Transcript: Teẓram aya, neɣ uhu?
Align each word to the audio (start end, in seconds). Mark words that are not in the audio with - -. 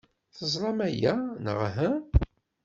Teẓram 0.37 0.79
aya, 0.87 1.13
neɣ 1.43 1.57
uhu? 1.67 1.91